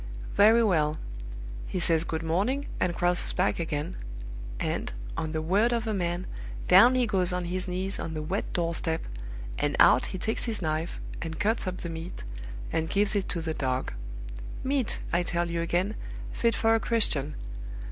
[0.33, 0.97] Very well.
[1.67, 3.97] He says good morning, and crosses back again;
[4.59, 6.25] and, on the word of a man,
[6.67, 9.05] down he goes on his knees on the wet doorstep,
[9.59, 12.23] and out he takes his knife, and cuts up the meat,
[12.73, 13.93] and gives it to the dog.
[14.63, 15.93] Meat, I tell you again,
[16.31, 17.35] fit for a Christian!